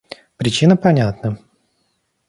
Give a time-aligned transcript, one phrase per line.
[0.37, 1.37] Причина понятна.